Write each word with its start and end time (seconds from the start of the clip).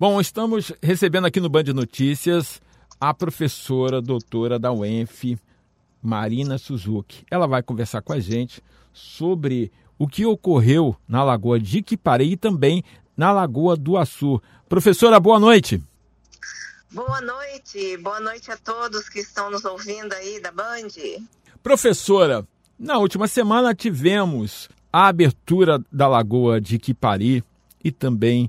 Bom, 0.00 0.20
estamos 0.20 0.72
recebendo 0.80 1.26
aqui 1.26 1.40
no 1.40 1.48
Band 1.48 1.64
Notícias 1.74 2.62
a 3.00 3.12
professora 3.12 4.00
doutora 4.00 4.56
da 4.56 4.72
UENF, 4.72 5.36
Marina 6.00 6.56
Suzuki. 6.56 7.24
Ela 7.28 7.48
vai 7.48 7.64
conversar 7.64 8.00
com 8.00 8.12
a 8.12 8.20
gente 8.20 8.62
sobre 8.92 9.72
o 9.98 10.06
que 10.06 10.24
ocorreu 10.24 10.94
na 11.08 11.24
Lagoa 11.24 11.58
de 11.58 11.78
Iquiparei 11.78 12.34
e 12.34 12.36
também 12.36 12.84
na 13.16 13.32
Lagoa 13.32 13.76
do 13.76 13.96
Açu. 13.96 14.40
Professora, 14.68 15.18
boa 15.18 15.40
noite. 15.40 15.82
Boa 16.92 17.20
noite, 17.20 17.96
boa 17.96 18.20
noite 18.20 18.52
a 18.52 18.56
todos 18.56 19.08
que 19.08 19.18
estão 19.18 19.50
nos 19.50 19.64
ouvindo 19.64 20.12
aí 20.12 20.40
da 20.40 20.52
Band. 20.52 20.90
Professora, 21.60 22.46
na 22.78 22.98
última 22.98 23.26
semana 23.26 23.74
tivemos 23.74 24.68
a 24.92 25.08
abertura 25.08 25.82
da 25.90 26.06
Lagoa 26.06 26.60
de 26.60 26.76
Iquipari 26.76 27.42
e 27.82 27.90
também 27.90 28.48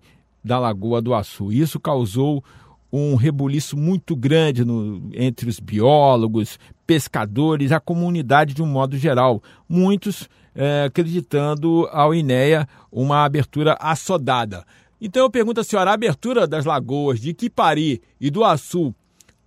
da 0.50 0.57
Lagoa 0.57 1.00
do 1.00 1.13
Açu. 1.13 1.52
Isso 1.52 1.79
causou 1.79 2.43
um 2.91 3.13
rebuliço 3.13 3.78
muito 3.78 4.15
grande 4.15 4.65
no, 4.65 5.11
entre 5.14 5.47
os 5.47 5.60
biólogos, 5.60 6.57
pescadores, 6.87 7.71
a 7.71 7.79
comunidade 7.79 8.55
de 8.55 8.64
um 8.64 8.65
modo 8.65 8.97
geral. 8.97 9.43
Muitos 9.69 10.27
é, 10.55 10.86
acreditando 10.86 11.88
ao 11.91 12.15
INEA 12.15 12.68
uma 12.91 13.24
abertura 13.24 13.77
assodada. 13.79 14.65
Então 15.00 15.21
eu 15.21 15.29
pergunto 15.29 15.61
à 15.61 15.64
senhora, 15.64 15.91
a 15.91 15.93
abertura 15.93 16.47
das 16.47 16.66
lagoas 16.66 17.19
de 17.19 17.32
Quipari 17.32 18.02
e 18.19 18.32
do 18.32 18.43
Açu 18.43 18.91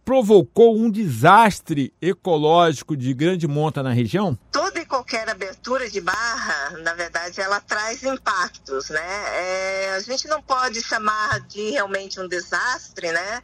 provocou 0.05 0.78
um 0.78 0.88
desastre 0.88 1.92
ecológico 2.00 2.96
de 2.96 3.12
grande 3.12 3.48
monta 3.48 3.82
na 3.82 3.92
região? 3.92 4.38
Toda 4.52 4.71
e 4.71 4.71
qualquer 4.92 5.27
abertura 5.30 5.88
de 5.88 6.02
barra, 6.02 6.77
na 6.80 6.92
verdade, 6.92 7.41
ela 7.41 7.59
traz 7.62 8.02
impactos, 8.02 8.91
né? 8.91 9.00
É, 9.00 9.95
a 9.95 10.00
gente 10.00 10.28
não 10.28 10.42
pode 10.42 10.83
chamar 10.83 11.41
de 11.48 11.70
realmente 11.70 12.20
um 12.20 12.28
desastre, 12.28 13.10
né? 13.10 13.42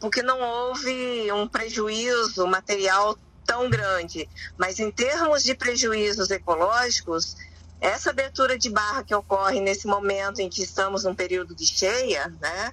Porque 0.00 0.22
não 0.22 0.40
houve 0.40 1.30
um 1.30 1.46
prejuízo 1.46 2.46
material 2.46 3.18
tão 3.44 3.68
grande. 3.68 4.26
Mas 4.56 4.78
em 4.78 4.90
termos 4.90 5.42
de 5.42 5.54
prejuízos 5.54 6.30
ecológicos, 6.30 7.36
essa 7.82 8.08
abertura 8.08 8.58
de 8.58 8.70
barra 8.70 9.04
que 9.04 9.14
ocorre 9.14 9.60
nesse 9.60 9.86
momento 9.86 10.40
em 10.40 10.48
que 10.48 10.62
estamos 10.62 11.04
num 11.04 11.14
período 11.14 11.54
de 11.54 11.66
cheia, 11.66 12.32
né, 12.40 12.72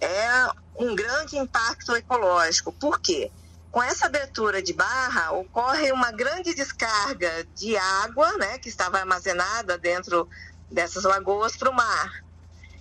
é 0.00 0.50
um 0.80 0.96
grande 0.96 1.38
impacto 1.38 1.94
ecológico. 1.94 2.72
Por 2.72 2.98
quê? 2.98 3.30
Com 3.72 3.82
essa 3.82 4.04
abertura 4.04 4.62
de 4.62 4.74
barra, 4.74 5.32
ocorre 5.32 5.90
uma 5.92 6.12
grande 6.12 6.54
descarga 6.54 7.42
de 7.54 7.74
água, 7.74 8.30
né, 8.36 8.58
que 8.58 8.68
estava 8.68 8.98
armazenada 8.98 9.78
dentro 9.78 10.28
dessas 10.70 11.04
lagoas 11.04 11.56
para 11.56 11.70
o 11.70 11.74
mar. 11.74 12.12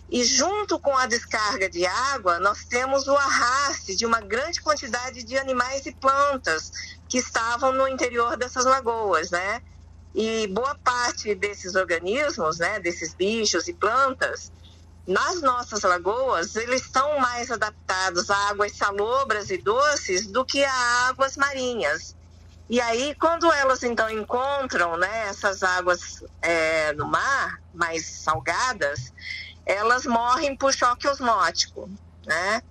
E 0.10 0.22
junto 0.26 0.78
com 0.82 0.96
a 0.98 1.06
descarga 1.06 1.70
de 1.70 1.86
água, 1.86 2.42
nós 2.42 2.66
temos 2.66 3.08
o 3.08 3.16
arraste 3.16 3.96
de 3.96 4.06
uma 4.06 4.20
grande 4.20 4.60
quantidade 4.60 5.24
de 5.24 5.38
animais 5.38 5.86
e 5.86 5.96
plantas 5.96 6.70
que 7.08 7.20
estavam 7.20 7.72
no 7.72 7.88
interior 7.88 8.36
dessas 8.36 8.66
lagoas, 8.66 9.32
né? 9.32 9.62
E 10.14 10.46
boa 10.48 10.78
parte 10.84 11.34
desses 11.36 11.74
organismos, 11.74 12.60
né, 12.60 12.82
desses 12.82 13.16
bichos 13.16 13.70
e 13.70 13.74
plantas, 13.74 14.52
nas 15.08 15.42
nossas 15.42 15.82
lagoas, 15.82 16.56
eles 16.56 16.82
estão 16.82 17.20
mais 17.20 17.52
adaptados 17.52 18.30
a 18.30 18.50
águas 18.50 18.76
salobras 18.78 19.50
e 19.50 19.58
doces 19.58 20.28
do 20.28 20.46
que 20.46 20.64
a 20.64 21.08
águas 21.10 21.36
marinhas. 21.36 22.16
E 22.70 22.80
aí, 22.80 23.14
quando 23.16 23.52
elas 23.52 23.84
então 23.84 24.10
encontram 24.10 24.96
né, 24.98 25.28
essas 25.28 25.62
águas 25.64 26.24
é, 26.42 26.94
no 26.94 27.06
mar, 27.06 27.60
mais 27.74 28.06
salgadas, 28.06 29.12
elas 29.66 30.06
morrem 30.06 30.56
por 30.56 30.74
choque 30.74 31.08
osmótico, 31.08 31.90
né? 32.26 32.62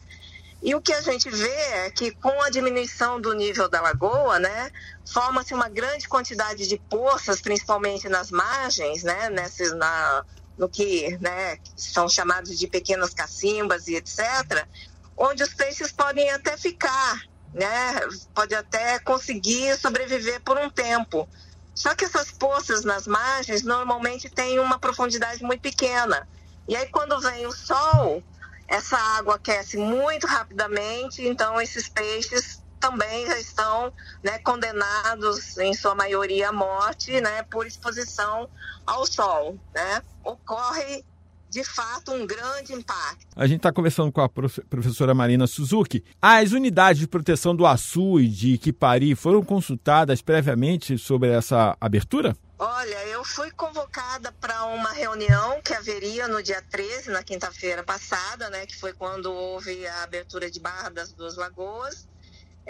E 0.62 0.75
o 0.75 0.81
que 0.81 0.92
a 0.92 1.00
gente 1.00 1.28
vê 1.31 1.48
é 1.48 1.91
que 1.91 2.11
com 2.12 2.42
a 2.42 2.50
diminuição 2.50 3.19
do 3.19 3.33
nível 3.33 3.69
da 3.69 3.81
lagoa, 3.81 4.39
né, 4.39 4.70
forma-se 5.06 5.55
uma 5.55 5.70
grande 5.70 6.06
quantidade 6.06 6.67
de 6.67 6.78
poças, 6.78 7.41
principalmente 7.41 8.09
nas 8.10 8.31
margens, 8.31 9.03
né, 9.03 9.31
nessas, 9.31 9.75
na, 9.75 10.25
no 10.60 10.69
que 10.69 11.16
né, 11.22 11.56
são 11.75 12.06
chamados 12.06 12.59
de 12.59 12.66
pequenas 12.66 13.15
cacimbas 13.15 13.88
e 13.88 13.94
etc., 13.94 14.69
onde 15.16 15.43
os 15.43 15.54
peixes 15.54 15.91
podem 15.91 16.31
até 16.31 16.54
ficar, 16.54 17.19
né, 17.54 17.98
pode 18.34 18.54
até 18.54 18.99
conseguir 18.99 19.78
sobreviver 19.78 20.43
por 20.43 20.59
um 20.59 20.69
tempo. 20.69 21.26
Só 21.75 21.94
que 21.94 22.04
essas 22.04 22.31
poças 22.31 22.84
nas 22.84 23.06
margens 23.06 23.62
normalmente 23.62 24.28
têm 24.28 24.59
uma 24.59 24.78
profundidade 24.78 25.43
muito 25.43 25.62
pequena. 25.62 26.28
E 26.69 26.76
aí, 26.76 26.87
quando 26.88 27.19
vem 27.20 27.47
o 27.47 27.53
sol, 27.53 28.22
essa 28.69 28.99
água 28.99 29.37
aquece 29.37 29.78
muito 29.78 30.26
rapidamente, 30.26 31.26
então 31.26 31.59
esses 31.59 31.88
peixes 31.88 32.62
também 32.81 33.27
já 33.27 33.39
estão 33.39 33.93
né, 34.23 34.39
condenados, 34.39 35.57
em 35.59 35.75
sua 35.75 35.95
maioria, 35.95 36.49
à 36.49 36.53
morte 36.53 37.21
né, 37.21 37.43
por 37.45 37.67
exposição 37.67 38.49
ao 38.87 39.07
sol. 39.07 39.59
Né? 39.75 40.03
Ocorre 40.25 41.05
de 41.51 41.65
fato 41.65 42.13
um 42.13 42.27
grande 42.27 42.73
impacto. 42.73 43.27
A 43.35 43.47
gente 43.47 43.59
está 43.59 43.73
conversando 43.73 44.13
com 44.13 44.21
a 44.21 44.29
professora 44.29 45.13
Marina 45.13 45.47
Suzuki. 45.47 46.05
As 46.23 46.53
unidades 46.53 47.01
de 47.01 47.09
proteção 47.09 47.55
do 47.55 47.67
Açu 47.67 48.21
e 48.21 48.29
de 48.29 48.55
Iquipari 48.55 49.15
foram 49.17 49.43
consultadas 49.43 50.23
previamente 50.23 50.97
sobre 50.97 51.31
essa 51.31 51.77
abertura? 51.81 52.37
Olha, 52.57 53.07
eu 53.07 53.25
fui 53.25 53.51
convocada 53.51 54.31
para 54.33 54.67
uma 54.67 54.93
reunião 54.93 55.61
que 55.62 55.73
haveria 55.73 56.29
no 56.29 56.43
dia 56.43 56.62
13, 56.71 57.11
na 57.11 57.23
quinta-feira 57.23 57.83
passada, 57.83 58.49
né, 58.51 58.67
que 58.67 58.79
foi 58.79 58.93
quando 58.93 59.33
houve 59.33 59.87
a 59.87 60.03
abertura 60.03 60.51
de 60.51 60.61
Barra 60.61 60.91
das 60.91 61.11
Duas 61.12 61.37
Lagoas. 61.37 62.07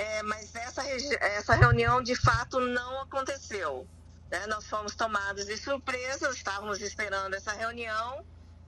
É, 0.01 0.23
mas 0.23 0.55
essa, 0.55 0.83
essa 0.87 1.55
reunião 1.55 2.03
de 2.03 2.17
fato 2.17 2.59
não 2.59 3.03
aconteceu. 3.03 3.87
Né? 4.31 4.47
Nós 4.47 4.67
fomos 4.67 4.95
tomados 4.95 5.45
de 5.45 5.59
surpresa, 5.59 6.31
estávamos 6.31 6.81
esperando 6.81 7.35
essa 7.35 7.53
reunião 7.53 8.25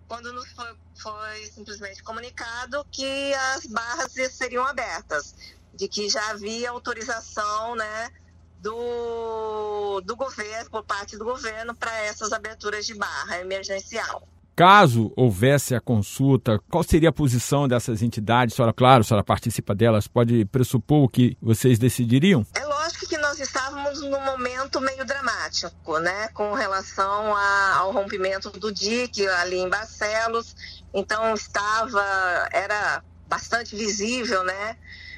quando 0.06 0.30
nos 0.30 0.52
foi, 0.52 0.76
foi 1.00 1.46
simplesmente 1.46 2.02
comunicado 2.02 2.84
que 2.90 3.32
as 3.54 3.64
barras 3.64 4.12
seriam 4.32 4.66
abertas, 4.66 5.34
de 5.72 5.88
que 5.88 6.06
já 6.10 6.28
havia 6.28 6.68
autorização, 6.68 7.74
né, 7.76 8.10
do, 8.58 10.02
do 10.02 10.14
governo, 10.14 10.68
por 10.68 10.84
parte 10.84 11.16
do 11.16 11.24
governo, 11.24 11.74
para 11.74 11.96
essas 12.00 12.30
aberturas 12.30 12.84
de 12.84 12.92
barra 12.92 13.38
emergencial. 13.38 14.28
Caso 14.54 15.12
houvesse 15.16 15.74
a 15.74 15.80
consulta, 15.80 16.60
qual 16.70 16.82
seria 16.82 17.08
a 17.08 17.12
posição 17.12 17.66
dessas 17.66 18.02
entidades? 18.02 18.54
A 18.54 18.56
senhora, 18.56 18.72
claro, 18.72 19.00
a 19.00 19.04
senhora 19.04 19.24
participa 19.24 19.74
delas, 19.74 20.06
pode 20.06 20.44
pressupor 20.46 21.04
o 21.04 21.08
que 21.08 21.38
vocês 21.40 21.78
decidiriam? 21.78 22.44
É 22.54 22.64
lógico 22.66 23.08
que 23.08 23.16
nós 23.16 23.40
estávamos 23.40 24.02
num 24.02 24.22
momento 24.22 24.78
meio 24.78 25.06
dramático, 25.06 25.98
né, 25.98 26.28
com 26.34 26.52
relação 26.52 27.34
a, 27.34 27.76
ao 27.78 27.92
rompimento 27.92 28.50
do 28.50 28.70
dique 28.70 29.26
ali 29.26 29.56
em 29.56 29.70
Barcelos. 29.70 30.54
Então 30.92 31.32
estava, 31.32 32.48
era 32.52 33.02
bastante 33.26 33.74
visível, 33.74 34.44
né, 34.44 34.76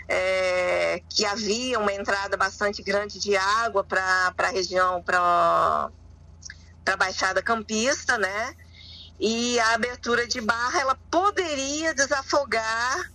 é, 0.08 1.02
que 1.08 1.24
havia 1.24 1.80
uma 1.80 1.92
entrada 1.92 2.36
bastante 2.36 2.84
grande 2.84 3.18
de 3.18 3.36
água 3.36 3.82
para 3.82 4.32
a 4.38 4.50
região, 4.50 5.02
para 5.02 5.90
a 6.86 6.96
Baixada 6.96 7.42
Campista, 7.42 8.16
né? 8.16 8.54
E 9.18 9.58
a 9.60 9.74
abertura 9.74 10.26
de 10.26 10.40
barra 10.40 10.80
ela 10.80 10.98
poderia 11.10 11.94
desafogar 11.94 13.10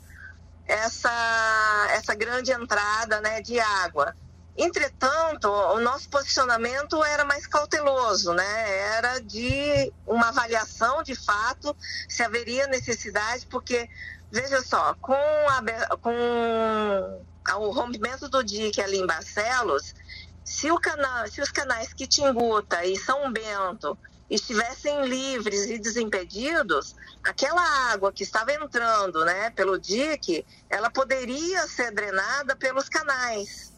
essa, 0.66 1.88
essa 1.92 2.14
grande 2.14 2.52
entrada 2.52 3.20
né, 3.22 3.42
de 3.42 3.60
água. 3.60 4.16
Entretanto, 4.56 5.48
o 5.48 5.80
nosso 5.80 6.10
posicionamento 6.10 7.02
era 7.04 7.24
mais 7.24 7.48
cauteloso, 7.48 8.34
né? 8.34 8.78
Era 8.98 9.20
de 9.20 9.92
uma 10.06 10.30
avaliação 10.30 11.02
de 11.02 11.16
fato 11.16 11.76
se 12.10 12.22
haveria 12.24 12.68
necessidade, 12.68 13.48
porque, 13.48 13.90
veja 14.30 14.62
só, 14.62 14.94
com, 14.96 15.14
a, 15.14 15.98
com 16.02 17.24
o 17.58 17.72
rompimento 17.72 18.28
do 18.28 18.44
dique 18.44 18.82
ali 18.82 18.98
em 18.98 19.08
Barcelos, 19.08 19.96
se, 20.44 20.70
o 20.70 20.78
canal, 20.78 21.26
se 21.28 21.42
os 21.42 21.52
canais 21.52 21.94
Quitinguta 21.94 22.84
e 22.84 22.98
São 22.98 23.32
Bento 23.32 23.98
estivessem 24.30 25.06
livres 25.06 25.66
e 25.66 25.80
desimpedidos, 25.80 26.96
aquela 27.24 27.62
água 27.92 28.12
que 28.12 28.24
estava 28.24 28.54
entrando 28.54 29.26
né, 29.26 29.50
pelo 29.50 29.80
dique, 29.80 30.46
ela 30.70 30.90
poderia 30.90 31.66
ser 31.68 31.92
drenada 31.92 32.56
pelos 32.56 32.88
canais. 32.88 33.74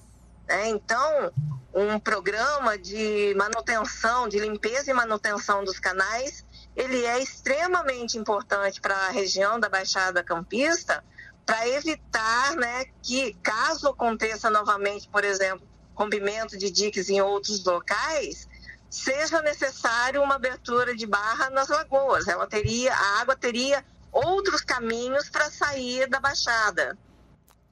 Né? 0.47 0.69
Então, 0.69 1.31
um 1.73 1.99
programa 1.99 2.77
de 2.77 3.33
manutenção, 3.35 4.27
de 4.27 4.39
limpeza 4.39 4.91
e 4.91 4.93
manutenção 4.93 5.63
dos 5.63 5.79
canais, 5.79 6.45
ele 6.75 7.05
é 7.05 7.21
extremamente 7.21 8.17
importante 8.17 8.81
para 8.81 8.95
a 8.95 9.09
região 9.09 9.59
da 9.59 9.69
Baixada 9.69 10.23
Campista, 10.23 11.03
para 11.45 11.67
evitar 11.69 12.55
né, 12.55 12.85
que, 13.01 13.33
caso 13.41 13.89
aconteça 13.89 14.49
novamente, 14.49 15.07
por 15.07 15.23
exemplo, 15.23 15.67
rompimento 15.95 16.57
de 16.57 16.69
diques 16.69 17.09
em 17.09 17.21
outros 17.21 17.63
locais, 17.63 18.47
seja 18.91 19.41
necessário 19.41 20.21
uma 20.21 20.35
abertura 20.35 20.93
de 20.93 21.07
barra 21.07 21.49
nas 21.49 21.69
lagoas. 21.69 22.27
Ela 22.27 22.45
teria, 22.45 22.93
a 22.93 23.21
água 23.21 23.35
teria 23.35 23.83
outros 24.11 24.61
caminhos 24.61 25.29
para 25.29 25.49
sair 25.49 26.07
da 26.09 26.19
Baixada. 26.19 26.97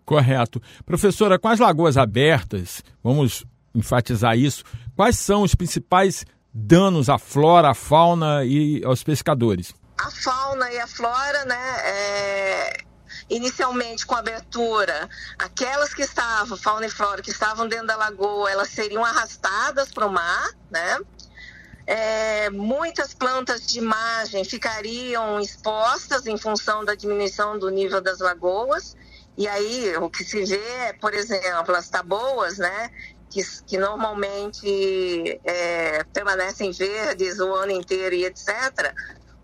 Correto. 0.06 0.62
Professora, 0.86 1.38
com 1.38 1.50
as 1.50 1.60
lagoas 1.60 1.98
abertas, 1.98 2.82
vamos 3.04 3.46
enfatizar 3.76 4.38
isso, 4.38 4.64
quais 4.96 5.20
são 5.20 5.44
os 5.44 5.54
principais 5.54 6.26
danos 6.54 7.10
à 7.10 7.20
flora, 7.20 7.70
à 7.70 7.74
fauna 7.76 8.44
e 8.46 8.82
aos 8.84 9.04
pescadores? 9.04 9.74
A 10.00 10.10
fauna 10.10 10.72
e 10.72 10.80
a 10.80 10.88
flora, 10.88 11.46
né, 11.46 11.76
é, 11.84 12.78
inicialmente 13.30 14.06
com 14.06 14.16
abertura, 14.16 15.10
aquelas 15.38 15.94
que 15.94 16.02
estavam, 16.02 16.58
fauna 16.58 16.86
e 16.86 16.90
flora, 16.90 17.22
que 17.22 17.32
estavam 17.32 17.68
dentro 17.68 17.88
da 17.88 17.96
lagoa, 17.96 18.50
elas 18.50 18.70
seriam 18.70 19.04
arrastadas 19.04 19.92
para 19.92 20.06
o 20.06 20.12
mar, 20.12 20.50
né? 20.70 21.00
É, 21.86 22.52
muitas 22.52 23.16
plantas 23.16 23.66
de 23.66 23.82
margem 23.82 24.46
ficariam 24.46 25.40
expostas 25.40 26.28
em 26.28 26.38
função 26.38 26.86
da 26.86 26.94
diminuição 26.94 27.58
do 27.58 27.70
nível 27.70 28.00
das 28.00 28.20
lagoas. 28.20 28.96
E 29.36 29.48
aí, 29.48 29.98
o 29.98 30.08
que 30.08 30.24
se 30.24 30.46
vê 30.46 30.58
é, 30.58 30.94
por 30.94 31.14
exemplo, 31.16 31.76
as 31.76 31.90
taboas, 31.90 32.60
né? 32.60 32.92
Que, 33.28 33.42
que 33.66 33.78
normalmente 33.78 35.40
é, 35.44 36.04
permanecem 36.06 36.72
verdes 36.72 37.40
o 37.40 37.54
ano 37.54 37.72
inteiro 37.72 38.16
e 38.16 38.26
etc 38.26 38.94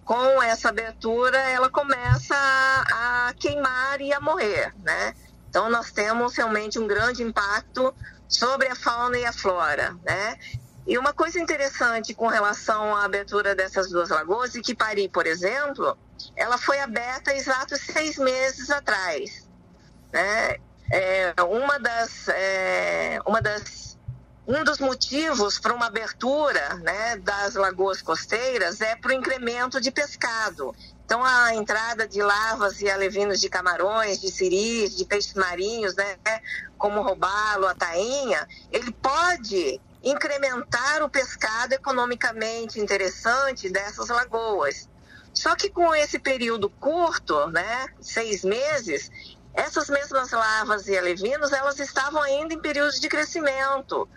com 0.05 0.41
essa 0.41 0.69
abertura, 0.69 1.37
ela 1.49 1.69
começa 1.69 2.35
a, 2.35 3.27
a 3.27 3.33
queimar 3.33 3.99
e 3.99 4.13
a 4.13 4.21
morrer, 4.21 4.73
né? 4.83 5.15
Então, 5.49 5.69
nós 5.69 5.91
temos 5.91 6.35
realmente 6.35 6.77
um 6.77 6.85
grande 6.85 7.23
impacto 7.23 7.93
sobre 8.27 8.67
a 8.67 8.75
fauna 8.75 9.17
e 9.17 9.25
a 9.25 9.33
flora, 9.33 9.97
né? 10.03 10.37
E 10.85 10.97
uma 10.99 11.11
coisa 11.11 11.39
interessante 11.39 12.13
com 12.13 12.27
relação 12.27 12.95
à 12.95 13.05
abertura 13.05 13.55
dessas 13.55 13.89
duas 13.89 14.09
lagoas, 14.09 14.53
Iquipari, 14.53 15.09
por 15.09 15.25
exemplo, 15.25 15.97
ela 16.35 16.59
foi 16.59 16.79
aberta 16.79 17.33
exatos 17.33 17.81
seis 17.81 18.17
meses 18.17 18.69
atrás. 18.69 19.47
Né? 20.13 20.57
É, 20.91 21.33
uma, 21.41 21.79
das, 21.79 22.27
é, 22.27 23.19
uma 23.25 23.41
das 23.41 23.94
um 24.47 24.63
dos 24.63 24.79
motivos 24.79 25.57
para 25.57 25.73
uma 25.73 25.87
abertura 25.87 26.75
né, 26.75 27.17
das 27.17 27.55
lagoas 27.55 28.01
costeiras 28.01 28.79
é 28.79 28.95
para 28.95 29.09
o 29.09 29.13
incremento 29.13 29.81
de 29.81 29.91
pescado. 29.91 30.75
Então, 31.03 31.23
a 31.23 31.55
entrada 31.55 32.07
de 32.07 32.21
larvas 32.21 32.81
e 32.81 32.89
alevinos 32.89 33.39
de 33.39 33.49
camarões, 33.49 34.19
de 34.19 34.31
siris, 34.31 34.95
de 34.95 35.05
peixes 35.05 35.33
marinhos, 35.33 35.95
né, 35.95 36.17
como 36.77 36.99
o 36.99 37.03
robalo, 37.03 37.67
a 37.67 37.75
tainha, 37.75 38.47
ele 38.71 38.91
pode 38.91 39.81
incrementar 40.03 41.01
o 41.01 41.09
pescado 41.09 41.73
economicamente 41.73 42.79
interessante 42.79 43.69
dessas 43.69 44.09
lagoas. 44.09 44.87
Só 45.33 45.55
que 45.55 45.69
com 45.69 45.93
esse 45.93 46.19
período 46.19 46.69
curto, 46.69 47.47
né, 47.47 47.87
seis 47.99 48.43
meses, 48.43 49.11
essas 49.53 49.89
mesmas 49.89 50.31
larvas 50.31 50.87
e 50.87 50.97
alevinos, 50.97 51.51
elas 51.51 51.79
estavam 51.79 52.21
ainda 52.21 52.53
em 52.53 52.59
períodos 52.59 52.99
de 52.99 53.07
crescimento. 53.07 54.07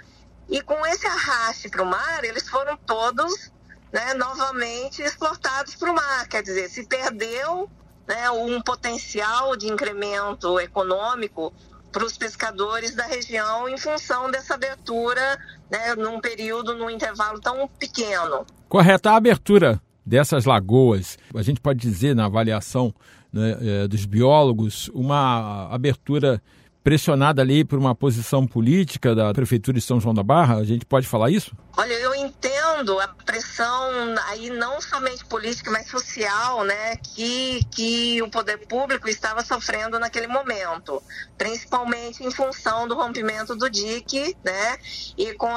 E 0.48 0.62
com 0.62 0.86
esse 0.86 1.06
arraste 1.06 1.68
para 1.68 1.82
o 1.82 1.86
mar, 1.86 2.24
eles 2.24 2.48
foram 2.48 2.76
todos 2.76 3.50
né, 3.92 4.14
novamente 4.14 5.02
exportados 5.02 5.74
para 5.76 5.90
o 5.90 5.94
mar. 5.94 6.26
Quer 6.28 6.42
dizer, 6.42 6.68
se 6.68 6.86
perdeu 6.86 7.68
né, 8.06 8.30
um 8.30 8.60
potencial 8.62 9.56
de 9.56 9.66
incremento 9.66 10.58
econômico 10.58 11.52
para 11.92 12.04
os 12.04 12.16
pescadores 12.16 12.94
da 12.94 13.04
região 13.04 13.68
em 13.68 13.76
função 13.76 14.30
dessa 14.30 14.54
abertura 14.54 15.38
né, 15.70 15.94
num 15.94 16.20
período, 16.20 16.74
num 16.74 16.90
intervalo 16.90 17.40
tão 17.40 17.68
pequeno. 17.68 18.46
Correto. 18.68 19.08
A 19.08 19.16
abertura 19.16 19.80
dessas 20.04 20.44
lagoas, 20.46 21.18
a 21.34 21.42
gente 21.42 21.60
pode 21.60 21.80
dizer 21.80 22.14
na 22.14 22.26
avaliação 22.26 22.94
né, 23.32 23.56
é, 23.60 23.88
dos 23.88 24.06
biólogos, 24.06 24.88
uma 24.94 25.68
abertura 25.70 26.42
pressionada 26.88 27.42
ali 27.42 27.66
por 27.66 27.78
uma 27.78 27.94
posição 27.94 28.46
política 28.46 29.14
da 29.14 29.30
Prefeitura 29.34 29.78
de 29.78 29.84
São 29.84 30.00
João 30.00 30.14
da 30.14 30.22
Barra? 30.22 30.56
A 30.56 30.64
gente 30.64 30.86
pode 30.86 31.06
falar 31.06 31.30
isso? 31.30 31.54
Olha, 31.76 31.92
eu 31.92 32.14
entendo 32.14 32.98
a 32.98 33.08
pressão 33.08 33.90
aí 34.26 34.48
não 34.48 34.80
somente 34.80 35.22
política, 35.26 35.70
mas 35.70 35.86
social, 35.86 36.64
né, 36.64 36.96
que, 36.96 37.62
que 37.70 38.22
o 38.22 38.30
poder 38.30 38.66
público 38.66 39.06
estava 39.06 39.44
sofrendo 39.44 39.98
naquele 39.98 40.26
momento, 40.26 41.02
principalmente 41.36 42.24
em 42.24 42.30
função 42.30 42.88
do 42.88 42.94
rompimento 42.94 43.54
do 43.54 43.68
dique, 43.68 44.34
né, 44.42 44.78
e 45.18 45.34
com 45.34 45.52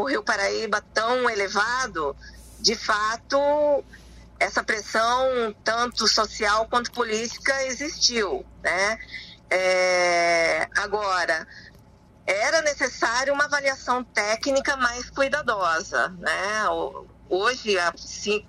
o 0.00 0.08
Rio 0.08 0.24
Paraíba 0.24 0.82
tão 0.92 1.30
elevado, 1.30 2.16
de 2.58 2.74
fato, 2.74 3.38
essa 4.40 4.64
pressão, 4.64 5.54
tanto 5.62 6.08
social 6.08 6.66
quanto 6.68 6.90
política, 6.90 7.66
existiu, 7.66 8.44
né? 8.64 8.98
É, 9.54 10.66
agora, 10.78 11.46
era 12.26 12.62
necessário 12.62 13.34
uma 13.34 13.44
avaliação 13.44 14.02
técnica 14.02 14.78
mais 14.78 15.10
cuidadosa, 15.10 16.08
né? 16.18 16.64
Hoje, 17.28 17.76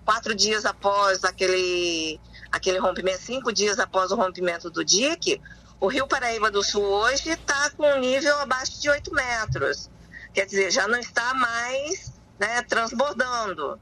quatro 0.05 0.33
dias 0.33 0.65
após 0.65 1.25
aquele, 1.25 2.21
aquele 2.49 2.77
rompimento, 2.77 3.21
cinco 3.21 3.51
dias 3.51 3.79
após 3.79 4.11
o 4.11 4.15
rompimento 4.15 4.69
do 4.69 4.85
dique, 4.85 5.41
o 5.77 5.87
Rio 5.87 6.07
Paraíba 6.07 6.49
do 6.49 6.63
Sul 6.63 6.81
hoje 6.85 7.31
está 7.31 7.69
com 7.71 7.85
um 7.85 7.99
nível 7.99 8.37
abaixo 8.39 8.79
de 8.79 8.89
8 8.89 9.13
metros. 9.13 9.89
Quer 10.33 10.45
dizer, 10.45 10.71
já 10.71 10.87
não 10.87 10.97
está 10.97 11.33
mais 11.33 12.13
né, 12.39 12.61
transbordando. 12.61 13.77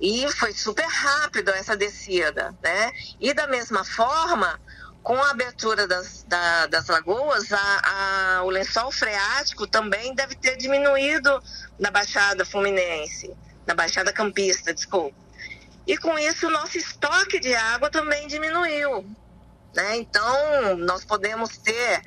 E 0.00 0.28
foi 0.32 0.52
super 0.52 0.84
rápido 0.84 1.50
essa 1.50 1.76
descida, 1.76 2.52
né? 2.60 2.90
E 3.20 3.32
da 3.32 3.46
mesma 3.46 3.84
forma, 3.84 4.60
com 5.02 5.20
a 5.20 5.30
abertura 5.30 5.86
das, 5.86 6.22
da, 6.24 6.66
das 6.66 6.86
lagoas, 6.86 7.52
a, 7.52 8.38
a, 8.38 8.42
o 8.44 8.50
lençol 8.50 8.90
freático 8.92 9.66
também 9.66 10.14
deve 10.14 10.36
ter 10.36 10.56
diminuído 10.56 11.42
na 11.78 11.90
Baixada 11.90 12.44
Fluminense, 12.44 13.34
na 13.66 13.74
Baixada 13.74 14.12
Campista, 14.12 14.72
desculpa. 14.72 15.16
E 15.86 15.98
com 15.98 16.16
isso 16.18 16.46
o 16.46 16.50
nosso 16.50 16.78
estoque 16.78 17.40
de 17.40 17.54
água 17.54 17.90
também 17.90 18.28
diminuiu. 18.28 19.04
Né? 19.74 19.96
Então, 19.96 20.76
nós 20.76 21.04
podemos 21.04 21.56
ter 21.58 22.02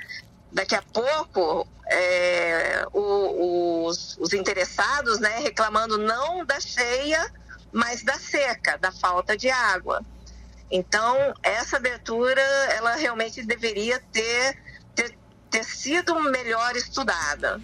daqui 0.51 0.75
a 0.75 0.81
pouco 0.81 1.67
é, 1.87 2.85
o, 2.93 3.85
os, 3.85 4.17
os, 4.17 4.31
interessados 4.31 5.19
né, 5.19 5.39
reclamando 5.39 5.97
não 5.97 6.45
da 6.45 6.59
cheia, 6.59 7.29
mas 7.73 8.03
da 8.03 8.17
seca, 8.17 8.77
da 8.77 8.91
falta 8.91 9.35
de 9.35 9.49
água. 9.49 10.01
Então, 10.71 11.33
essa 11.43 11.77
abertura, 11.77 12.41
ela 12.75 12.95
realmente 12.95 13.43
deveria 13.43 13.99
ter, 14.11 14.57
ter, 14.95 15.17
ter 15.49 15.63
sido 15.63 16.19
melhor 16.21 16.75
estudada. 16.75 17.61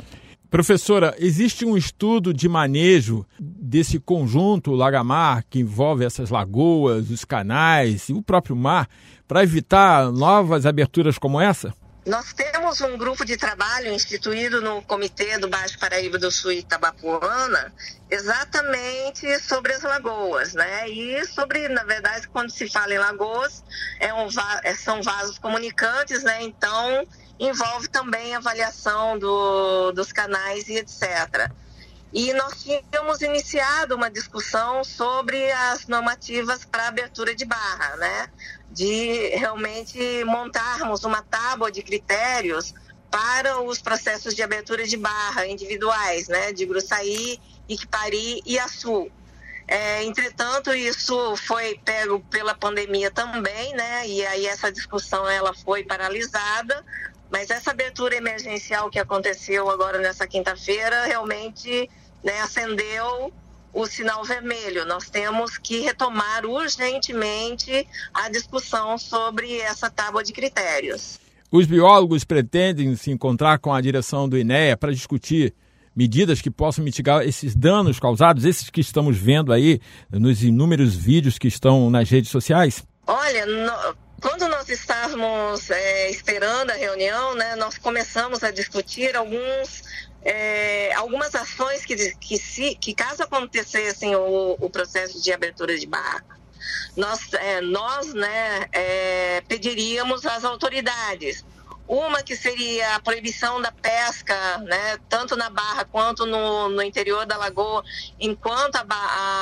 Professora, 0.49 1.15
existe 1.17 1.63
um 1.65 1.77
estudo 1.77 2.33
de 2.33 2.49
manejo 2.49 3.25
desse 3.39 3.97
conjunto 3.97 4.73
lagamar 4.73 5.45
que 5.49 5.59
envolve 5.59 6.03
essas 6.03 6.29
lagoas, 6.29 7.09
os 7.09 7.23
canais 7.23 8.09
e 8.09 8.13
o 8.13 8.21
próprio 8.21 8.55
mar 8.55 8.89
para 9.25 9.43
evitar 9.43 10.11
novas 10.11 10.65
aberturas 10.65 11.17
como 11.17 11.39
essa? 11.39 11.73
Nós 12.03 12.33
temos 12.33 12.81
um 12.81 12.97
grupo 12.97 13.23
de 13.23 13.37
trabalho 13.37 13.93
instituído 13.93 14.59
no 14.59 14.81
Comitê 14.81 15.37
do 15.37 15.47
Baixo 15.47 15.77
Paraíba 15.77 16.17
do 16.17 16.31
Sul 16.31 16.51
Itabapuana, 16.51 17.71
exatamente 18.09 19.39
sobre 19.39 19.73
as 19.73 19.83
lagoas, 19.83 20.55
né? 20.55 20.89
E 20.89 21.23
sobre, 21.27 21.69
na 21.69 21.83
verdade, 21.83 22.27
quando 22.27 22.49
se 22.49 22.67
fala 22.67 22.91
em 22.91 22.97
lagoas, 22.97 23.63
é 23.99 24.11
um, 24.11 24.27
é, 24.63 24.73
são 24.73 25.03
vasos 25.03 25.37
comunicantes, 25.37 26.23
né? 26.23 26.41
Então, 26.41 27.07
envolve 27.39 27.87
também 27.87 28.33
avaliação 28.33 29.19
do, 29.19 29.91
dos 29.91 30.11
canais 30.11 30.67
e 30.69 30.77
etc. 30.77 31.51
E 32.13 32.33
nós 32.33 32.61
tínhamos 32.61 33.21
iniciado 33.21 33.95
uma 33.95 34.09
discussão 34.09 34.83
sobre 34.83 35.49
as 35.51 35.87
normativas 35.87 36.65
para 36.65 36.89
abertura 36.89 37.33
de 37.33 37.45
barra, 37.45 37.95
né? 37.95 38.29
De 38.69 39.29
realmente 39.29 40.23
montarmos 40.25 41.05
uma 41.05 41.21
tábua 41.21 41.71
de 41.71 41.81
critérios 41.81 42.73
para 43.09 43.61
os 43.61 43.81
processos 43.81 44.35
de 44.35 44.43
abertura 44.43 44.85
de 44.85 44.97
barra 44.97 45.47
individuais, 45.47 46.27
né? 46.27 46.51
De 46.51 46.65
Gruçaí, 46.65 47.39
Iquipari 47.67 48.41
e 48.45 48.59
Açu. 48.59 49.09
É, 49.65 50.03
entretanto, 50.03 50.73
isso 50.73 51.37
foi 51.37 51.79
pego 51.85 52.19
pela 52.29 52.53
pandemia 52.53 53.09
também, 53.09 53.73
né? 53.73 54.05
E 54.05 54.25
aí 54.25 54.45
essa 54.45 54.69
discussão 54.69 55.29
ela 55.29 55.53
foi 55.53 55.81
paralisada, 55.85 56.85
mas 57.31 57.49
essa 57.49 57.71
abertura 57.71 58.15
emergencial 58.15 58.89
que 58.89 58.99
aconteceu 58.99 59.69
agora 59.69 59.97
nessa 59.99 60.27
quinta-feira 60.27 61.05
realmente 61.05 61.89
né, 62.23 62.41
acendeu 62.41 63.33
o 63.73 63.87
sinal 63.87 64.23
vermelho. 64.23 64.85
Nós 64.85 65.09
temos 65.09 65.57
que 65.57 65.79
retomar 65.79 66.45
urgentemente 66.45 67.87
a 68.13 68.29
discussão 68.29 68.97
sobre 68.97 69.59
essa 69.59 69.89
tábua 69.89 70.23
de 70.23 70.33
critérios. 70.33 71.19
Os 71.49 71.65
biólogos 71.65 72.23
pretendem 72.23 72.95
se 72.95 73.11
encontrar 73.11 73.59
com 73.59 73.73
a 73.73 73.81
direção 73.81 74.27
do 74.27 74.37
INEA 74.37 74.75
para 74.75 74.91
discutir 74.91 75.53
medidas 75.95 76.41
que 76.41 76.49
possam 76.49 76.83
mitigar 76.83 77.23
esses 77.23 77.55
danos 77.55 77.99
causados, 77.99 78.45
esses 78.45 78.69
que 78.69 78.79
estamos 78.81 79.17
vendo 79.17 79.51
aí 79.51 79.79
nos 80.09 80.43
inúmeros 80.43 80.95
vídeos 80.95 81.37
que 81.37 81.47
estão 81.47 81.89
nas 81.89 82.09
redes 82.09 82.29
sociais? 82.29 82.83
Olha, 83.05 83.45
no, 83.45 83.95
quando 84.21 84.47
nós 84.47 84.69
estávamos 84.69 85.69
é, 85.71 86.11
esperando 86.11 86.69
a 86.69 86.75
reunião, 86.75 87.33
né, 87.33 87.55
nós 87.55 87.77
começamos 87.79 88.43
a 88.43 88.51
discutir 88.51 89.15
alguns, 89.15 89.83
é, 90.23 90.93
algumas 90.93 91.33
ações 91.33 91.83
que, 91.83 92.15
que, 92.15 92.37
se, 92.37 92.75
que 92.75 92.93
caso 92.93 93.23
acontecessem 93.23 94.15
o, 94.15 94.57
o 94.59 94.69
processo 94.69 95.19
de 95.21 95.33
abertura 95.33 95.75
de 95.77 95.87
barra, 95.87 96.23
nós, 96.95 97.33
é, 97.33 97.61
nós 97.61 98.13
né, 98.13 98.67
é, 98.71 99.41
pediríamos 99.47 100.23
às 100.25 100.45
autoridades 100.45 101.43
uma 101.87 102.23
que 102.23 102.37
seria 102.37 102.95
a 102.95 103.01
proibição 103.01 103.61
da 103.61 103.71
pesca, 103.71 104.59
né, 104.59 104.97
tanto 105.09 105.35
na 105.35 105.49
barra 105.49 105.83
quanto 105.83 106.25
no, 106.25 106.69
no 106.69 106.81
interior 106.81 107.25
da 107.25 107.35
lagoa, 107.35 107.83
enquanto 108.17 108.77
a, 108.77 108.85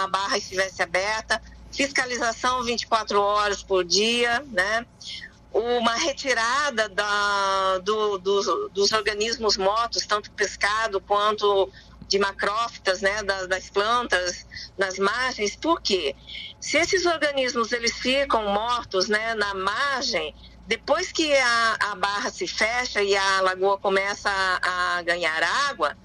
a 0.04 0.08
barra 0.08 0.38
estivesse 0.38 0.82
aberta. 0.82 1.40
Fiscalização 1.80 2.62
24 2.62 3.22
horas 3.22 3.64
por 3.64 3.86
dia, 3.86 4.44
né? 4.52 4.86
uma 5.54 5.96
retirada 5.96 6.90
da, 6.90 7.78
do, 7.78 8.18
do, 8.18 8.68
dos 8.68 8.92
organismos 8.92 9.56
mortos, 9.56 10.06
tanto 10.06 10.30
pescado 10.32 11.00
quanto 11.00 11.72
de 12.06 12.20
macrófitas, 12.20 13.00
né, 13.00 13.24
das, 13.24 13.48
das, 13.48 13.70
plantas, 13.70 14.46
nas 14.78 15.00
margens. 15.00 15.56
Por 15.56 15.82
quê? 15.82 16.18
Se 16.60 16.78
esses 16.78 17.06
organismos 17.06 17.72
eles 17.72 17.94
ficam 17.94 18.44
mortos, 18.50 19.08
né, 19.08 19.34
na 19.36 19.54
margem, 19.54 20.36
depois 20.68 21.14
que 21.14 21.34
a, 21.34 21.78
a 21.80 21.96
barra 21.96 22.30
se 22.30 22.46
fecha 22.46 23.02
e 23.02 23.16
a 23.16 23.40
lagoa 23.40 23.78
começa 23.78 24.30
a, 24.30 24.98
a 24.98 25.02
ganhar 25.02 25.42
água, 25.70 25.96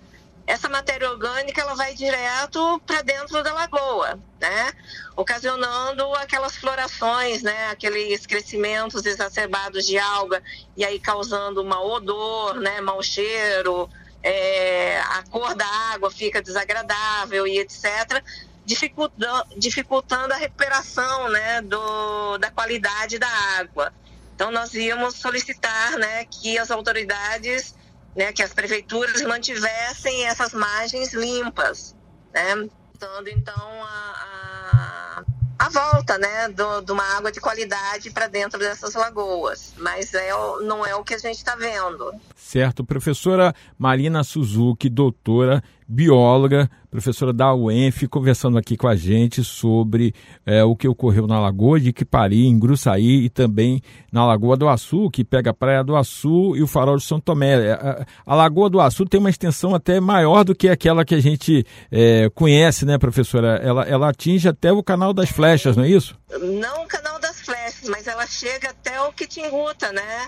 essa 0.47 0.69
matéria 0.69 1.11
orgânica 1.11 1.61
ela 1.61 1.75
vai 1.75 1.95
direto 1.95 2.81
para 2.87 3.03
dentro 3.03 3.43
da 3.43 3.53
lagoa, 3.53 4.19
né? 4.39 4.73
Ocasionando 5.17 6.13
aquelas 6.15 6.57
florações, 6.57 7.43
né? 7.43 7.69
Aqueles 7.71 8.27
crescimentos 8.27 9.07
exacerbados 9.07 9.87
de 9.87 9.99
alga 9.99 10.43
e 10.77 10.85
aí 10.85 10.99
causando 10.99 11.65
mau 11.65 11.89
odor, 11.89 12.57
né? 12.61 12.81
Mau 12.81 13.03
cheiro, 13.03 13.89
é, 14.23 15.01
a 15.01 15.23
cor 15.31 15.55
da 15.55 15.67
água 15.67 16.11
fica 16.11 16.43
desagradável 16.43 17.47
e 17.47 17.59
etc. 17.59 18.23
Dificultando, 18.67 19.45
dificultando 19.57 20.35
a 20.35 20.37
recuperação, 20.37 21.29
né? 21.31 21.63
Do, 21.63 22.37
da 22.39 22.51
qualidade 22.51 23.19
da 23.19 23.29
água. 23.59 23.93
Então, 24.35 24.51
nós 24.51 24.75
íamos 24.75 25.15
solicitar 25.15 25.93
né, 25.93 26.25
que 26.25 26.59
as 26.59 26.71
autoridades, 26.71 27.75
né, 28.17 28.33
que 28.33 28.43
as 28.43 28.53
prefeituras 28.53 29.21
mantivessem 29.23 30.27
essas 30.27 30.53
margens 30.53 31.13
limpas, 31.13 31.95
né, 32.33 32.69
dando 32.99 33.29
então 33.29 33.55
a, 33.83 35.23
a, 35.59 35.67
a 35.67 35.69
volta 35.69 36.19
né, 36.19 36.49
do, 36.49 36.81
de 36.83 36.93
uma 36.93 37.05
água 37.17 37.33
de 37.33 37.41
qualidade 37.41 38.11
para 38.11 38.29
dentro 38.29 38.59
dessas 38.59 38.95
lagoas. 38.95 39.75
Mas 39.79 40.15
é, 40.15 40.31
não 40.63 40.85
é 40.87 40.95
o 40.95 41.05
que 41.05 41.15
a 41.15 41.19
gente 41.19 41.37
está 41.37 41.57
vendo. 41.57 42.13
Certo. 42.37 42.85
Professora 42.85 43.55
Marina 43.79 44.23
Suzuki, 44.23 44.89
doutora 44.89 45.63
bióloga, 45.95 46.69
professora 46.91 47.33
da 47.33 47.55
UENF, 47.55 48.09
conversando 48.09 48.59
aqui 48.59 48.77
com 48.77 48.89
a 48.89 48.97
gente 48.97 49.45
sobre 49.45 50.13
é, 50.45 50.65
o 50.65 50.75
que 50.75 50.89
ocorreu 50.89 51.27
na 51.27 51.39
Lagoa 51.39 51.79
de 51.79 51.91
Iquipari, 51.91 52.47
em 52.47 52.59
Gruçaí 52.59 53.25
e 53.25 53.31
também 53.31 53.81
na 54.13 54.27
Lagoa 54.27 54.57
do 54.57 54.69
Açu, 54.69 55.09
que 55.11 55.25
pega 55.25 55.51
a 55.51 55.55
Praia 55.55 55.85
do 55.85 55.97
Açu 55.97 56.57
e 56.57 56.63
o 56.63 56.67
Farol 56.67 56.97
de 56.97 57.05
São 57.05 57.21
Tomé. 57.21 57.55
A, 57.55 57.59
é, 57.61 58.07
a 58.27 58.35
Lagoa 58.35 58.69
do 58.69 58.81
Açu 58.81 59.07
tem 59.07 59.21
uma 59.21 59.31
extensão 59.31 59.75
até 59.75 60.01
maior 60.01 60.45
do 60.45 60.55
que 60.55 60.69
aquela 60.69 61.05
que 61.05 61.15
a 61.15 61.21
gente 61.21 61.65
é, 61.91 62.29
conhece, 62.35 62.85
né, 62.85 62.99
professora? 62.99 63.61
Ela, 63.63 63.85
ela 63.85 64.09
atinge 64.09 64.49
até 64.49 64.73
o 64.73 64.83
Canal 64.83 65.15
das 65.15 65.31
Flechas, 65.31 65.77
não 65.77 65.85
é 65.85 65.89
isso? 65.89 66.19
Não 66.41 66.83
o 66.83 66.89
Canal 66.89 67.21
das 67.21 67.41
Flechas, 67.41 67.89
mas 67.89 68.09
ela 68.09 68.27
chega 68.27 68.71
até 68.71 69.01
o 69.01 69.13
Quitinguta, 69.13 69.93
né? 69.93 70.27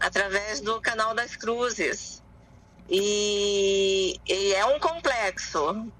Através 0.00 0.60
do 0.60 0.80
Canal 0.80 1.14
das 1.14 1.36
Cruzes. 1.36 2.22
E, 2.90 3.51
e 4.26 4.54
é 4.54 4.64
um 4.66 4.78
complexo. 4.78 5.92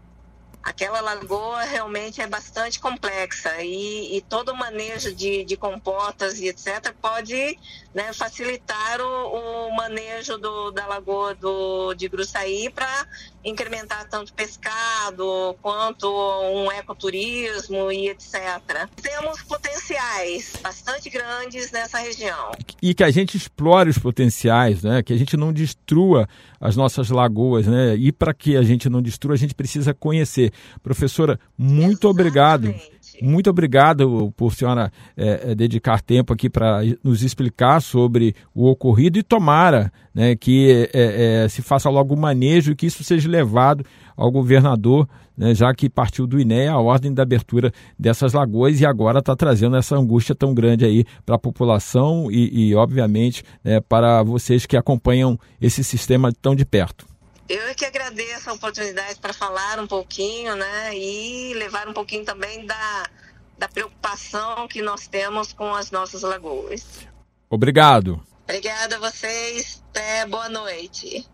Aquela 0.63 1.01
lagoa 1.01 1.63
realmente 1.63 2.21
é 2.21 2.27
bastante 2.27 2.79
complexa 2.79 3.63
e, 3.63 4.17
e 4.17 4.21
todo 4.21 4.53
o 4.53 4.57
manejo 4.57 5.15
de, 5.15 5.45
de 5.45 5.57
comportas 5.57 6.39
e 6.39 6.49
etc. 6.49 6.95
pode 7.01 7.59
né, 7.95 8.13
facilitar 8.13 9.01
o, 9.01 9.69
o 9.69 9.77
manejo 9.77 10.39
do, 10.39 10.71
da 10.71 10.87
lagoa 10.87 11.35
do, 11.35 11.95
de 11.95 12.09
Gruçaí 12.09 12.71
para 12.71 13.07
incrementar 13.45 14.09
tanto 14.09 14.33
pescado 14.33 15.57
quanto 15.61 16.09
um 16.09 16.71
ecoturismo 16.71 17.91
e 17.91 18.09
etc. 18.09 18.89
Temos 19.01 19.43
potenciais 19.43 20.55
bastante 20.63 21.11
grandes 21.11 21.73
nessa 21.73 21.99
região. 21.99 22.53
E 22.81 22.95
que 22.95 23.03
a 23.03 23.11
gente 23.11 23.37
explore 23.37 23.91
os 23.91 23.99
potenciais, 23.99 24.83
né? 24.83 25.03
que 25.03 25.13
a 25.13 25.17
gente 25.17 25.37
não 25.37 25.53
destrua 25.53 26.29
as 26.61 26.77
nossas 26.77 27.11
lagoas. 27.11 27.67
Né? 27.67 27.97
E 27.97 28.13
para 28.13 28.33
que 28.33 28.57
a 28.57 28.63
gente 28.63 28.89
não 28.89 29.03
destrua, 29.03 29.35
a 29.35 29.39
gente 29.39 29.55
precisa 29.55 29.93
conhecer. 29.93 30.52
Professora, 30.83 31.39
muito 31.57 32.07
Exatamente. 32.07 32.07
obrigado. 32.07 32.75
Muito 33.21 33.51
obrigado 33.51 34.33
por 34.37 34.55
senhora 34.55 34.91
é, 35.17 35.55
dedicar 35.55 36.01
tempo 36.01 36.33
aqui 36.33 36.51
para 36.51 36.81
nos 37.05 37.23
explicar 37.23 37.81
sobre 37.81 38.35
o 38.55 38.69
ocorrido 38.69 39.19
e 39.19 39.23
tomara 39.23 39.93
né, 40.15 40.35
que 40.35 40.89
é, 40.93 41.45
é, 41.45 41.49
se 41.49 41.63
faça 41.63 41.89
logo 41.89 42.15
o 42.15 42.19
manejo 42.19 42.73
e 42.73 42.77
que 42.77 42.87
isso 42.87 43.05
seja 43.05 43.29
levado 43.29 43.85
ao 44.17 44.31
governador, 44.31 45.09
né, 45.37 45.55
já 45.55 45.73
que 45.75 45.89
partiu 45.89 46.27
do 46.27 46.41
INE 46.41 46.67
a 46.67 46.79
ordem 46.79 47.13
da 47.13 47.23
abertura 47.23 47.73
dessas 47.99 48.33
lagoas 48.33 48.81
e 48.81 48.87
agora 48.87 49.21
está 49.21 49.37
trazendo 49.37 49.77
essa 49.77 49.97
angústia 49.97 50.35
tão 50.35 50.55
grande 50.55 50.85
aí 50.85 51.05
para 51.25 51.37
a 51.37 51.39
população 51.39 52.31
e, 52.31 52.71
e 52.71 52.75
obviamente, 52.75 53.45
né, 53.63 53.81
para 53.81 54.23
vocês 54.23 54.67
que 54.67 54.77
acompanham 54.77 55.39
esse 55.61 55.85
sistema 55.85 56.33
tão 56.41 56.55
de 56.55 56.65
perto. 56.65 57.12
Eu 57.49 57.69
é 57.69 57.75
que 57.75 57.85
agradeço 57.85 58.51
a 58.51 58.53
oportunidade 58.53 59.19
para 59.19 59.33
falar 59.33 59.79
um 59.79 59.87
pouquinho, 59.87 60.55
né, 60.57 60.97
e 60.97 61.55
levar 61.55 61.89
um 61.89 61.93
pouquinho 61.93 62.25
também 62.25 62.65
da, 62.65 63.11
da 63.59 63.69
preocupação 63.69 64.67
que 64.69 64.81
nós 64.81 65.07
temos 65.07 65.53
com 65.53 65.75
as 65.75 65.91
nossas 65.91 66.23
lagoas. 66.23 67.07
Obrigado. 67.51 68.25
Obrigada 68.45 68.97
a 68.97 68.99
vocês. 68.99 69.83
Até 69.91 70.27
boa 70.27 70.49
noite. 70.49 71.29